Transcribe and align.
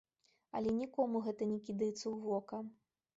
Але 0.59 0.71
нікому 0.77 1.21
гэта 1.27 1.47
не 1.51 1.57
кідаецца 1.67 1.99
ў 1.99 2.15
вока. 2.25 2.63